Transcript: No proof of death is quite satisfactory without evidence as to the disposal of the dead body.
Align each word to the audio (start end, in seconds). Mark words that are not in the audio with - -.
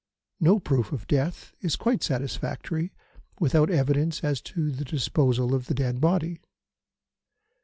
No 0.39 0.57
proof 0.57 0.91
of 0.91 1.05
death 1.05 1.53
is 1.61 1.75
quite 1.75 2.01
satisfactory 2.01 2.91
without 3.39 3.69
evidence 3.69 4.23
as 4.23 4.41
to 4.41 4.71
the 4.71 4.83
disposal 4.83 5.53
of 5.53 5.67
the 5.67 5.75
dead 5.75 6.01
body. 6.01 6.39